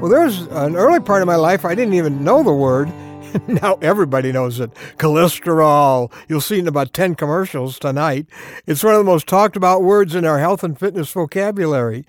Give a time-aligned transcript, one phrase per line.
[0.00, 2.88] Well, there's an early part of my life I didn't even know the word.
[3.48, 4.72] now everybody knows it.
[4.96, 6.12] Cholesterol.
[6.28, 8.28] You'll see it in about 10 commercials tonight.
[8.64, 12.06] It's one of the most talked about words in our health and fitness vocabulary.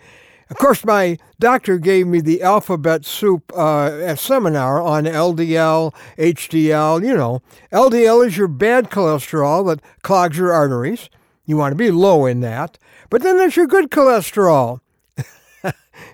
[0.52, 7.04] Of course, my doctor gave me the alphabet soup uh, seminar on LDL, HDL.
[7.04, 11.10] You know, LDL is your bad cholesterol that clogs your arteries.
[11.48, 12.78] You want to be low in that.
[13.10, 14.82] But then there's your good cholesterol.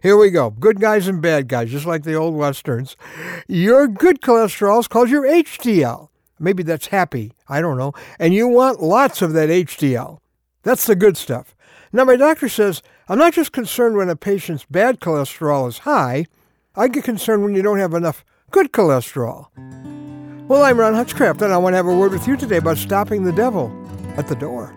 [0.06, 0.52] Here we go.
[0.52, 2.96] Good guys and bad guys, just like the old westerns.
[3.48, 6.10] Your good cholesterol is called your HDL.
[6.38, 7.34] Maybe that's happy.
[7.50, 7.92] I don't know.
[8.20, 10.20] And you want lots of that HDL.
[10.62, 11.56] That's the good stuff.
[11.92, 16.28] Now, my doctor says I'm not just concerned when a patient's bad cholesterol is high,
[16.76, 19.48] I get concerned when you don't have enough good cholesterol.
[20.48, 22.78] Well, I'm Ron Hutchcraft, and I want to have a word with you today about
[22.78, 23.74] stopping the devil
[24.18, 24.72] at the door.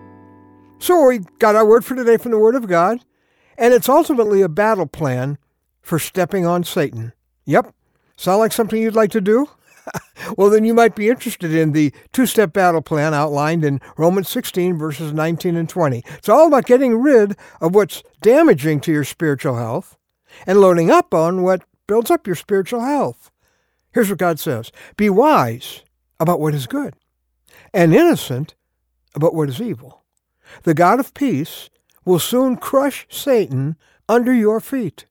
[0.79, 3.05] So, we got our word for today from the Word of God.
[3.59, 5.37] And it's ultimately a battle plan
[5.83, 7.13] for stepping on Satan.
[7.45, 7.75] Yep.
[8.17, 9.49] Sound like something you'd like to do?
[10.37, 14.29] well, then you might be interested in the two step battle plan outlined in Romans
[14.29, 16.05] 16, verses 19 and 20.
[16.17, 19.97] It's all about getting rid of what's damaging to your spiritual health
[20.47, 23.31] and loading up on what builds up your spiritual health.
[23.93, 25.83] Here's what God says Be wise
[26.21, 26.95] about what is good
[27.73, 28.55] and innocent
[29.15, 30.03] about what is evil.
[30.63, 31.71] The God of peace
[32.09, 33.77] will soon crush Satan
[34.09, 35.05] under your feet.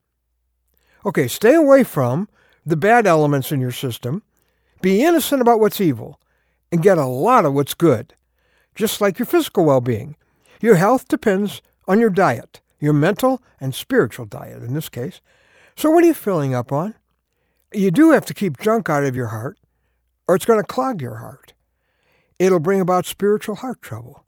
[1.06, 2.28] Okay, stay away from
[2.66, 4.24] the bad elements in your system.
[4.82, 6.20] Be innocent about what's evil
[6.72, 8.16] and get a lot of what's good,
[8.74, 10.16] just like your physical well being.
[10.60, 15.22] Your health depends on your diet, your mental and spiritual diet in this case.
[15.76, 16.96] So, what are you filling up on?
[17.72, 19.60] You do have to keep junk out of your heart,
[20.28, 21.54] or it's going to clog your heart.
[22.40, 24.26] It'll bring about spiritual heart trouble.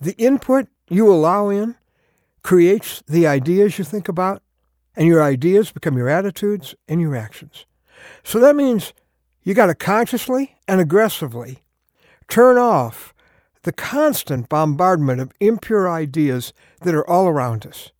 [0.00, 1.76] The input you allow in
[2.42, 4.42] creates the ideas you think about,
[4.96, 7.66] and your ideas become your attitudes and your actions.
[8.22, 8.92] So that means
[9.42, 11.62] you got to consciously and aggressively
[12.28, 13.14] turn off
[13.62, 17.90] the constant bombardment of impure ideas that are all around us.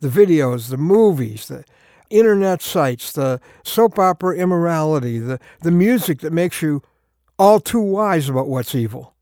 [0.00, 1.64] The videos, the movies, the
[2.10, 6.82] internet sites, the soap opera immorality, the, the music that makes you
[7.38, 9.14] all too wise about what's evil.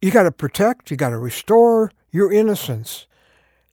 [0.00, 3.06] You got to protect, you got to restore your innocence.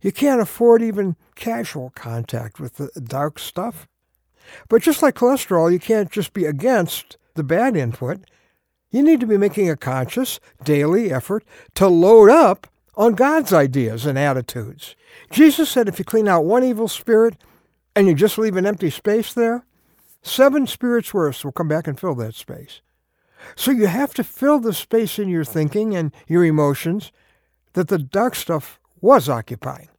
[0.08, 3.90] You can't afford even casual contact with the dark stuff.
[4.70, 8.22] But just like cholesterol, you can't just be against the bad input.
[8.90, 11.44] You need to be making a conscious, daily effort
[11.76, 14.96] to load up on God's ideas and attitudes.
[15.30, 17.36] Jesus said if you clean out one evil spirit
[17.94, 19.66] and you just leave an empty space there,
[20.22, 22.80] seven spirits worse will come back and fill that space.
[23.58, 27.12] So you have to fill the space in your thinking and your emotions
[27.74, 29.90] that the dark stuff was occupying.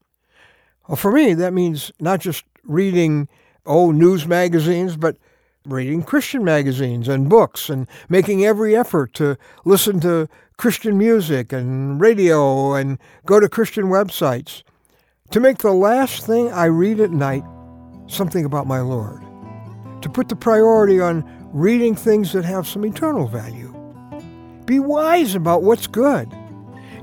[0.89, 3.29] Well, for me, that means not just reading,
[3.67, 5.19] old news magazines, but
[5.67, 12.01] reading Christian magazines and books and making every effort to listen to Christian music and
[12.01, 14.63] radio and go to Christian websites.
[15.33, 17.45] To make the last thing I read at night
[18.07, 19.23] something about my Lord.
[20.01, 21.23] To put the priority on
[21.53, 23.75] reading things that have some eternal value.
[24.65, 26.33] Be wise about what's good.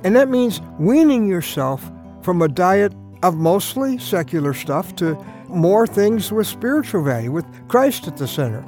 [0.03, 1.91] And that means weaning yourself
[2.23, 2.93] from a diet
[3.23, 5.15] of mostly secular stuff to
[5.47, 8.63] more things with spiritual value, with Christ at the center.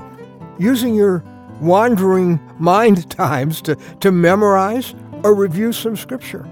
[0.59, 1.23] Using your
[1.59, 4.93] wandering mind times to, to memorize
[5.23, 6.47] or review some scripture.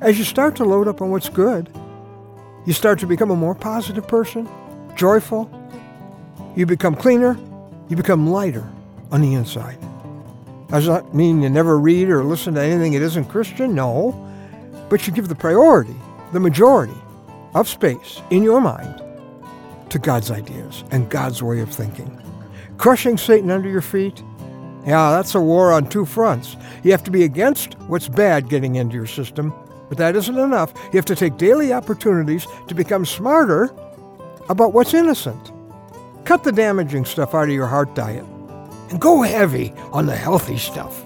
[0.00, 1.70] As you start to load up on what's good,
[2.66, 4.48] you start to become a more positive person,
[4.96, 5.50] joyful.
[6.56, 7.38] You become cleaner,
[7.88, 8.68] you become lighter
[9.12, 9.78] on the inside.
[10.68, 13.74] Does that mean you never read or listen to anything that isn't Christian?
[13.74, 14.22] No.
[14.88, 15.94] But you give the priority,
[16.32, 16.94] the majority,
[17.54, 19.02] of space in your mind
[19.90, 22.20] to God's ideas and God's way of thinking.
[22.78, 24.22] Crushing Satan under your feet,
[24.86, 26.56] yeah, that's a war on two fronts.
[26.82, 29.52] You have to be against what's bad getting into your system,
[29.88, 30.72] but that isn't enough.
[30.92, 33.74] You have to take daily opportunities to become smarter
[34.48, 35.52] about what's innocent.
[36.24, 38.24] Cut the damaging stuff out of your heart diet
[38.90, 41.05] and go heavy on the healthy stuff.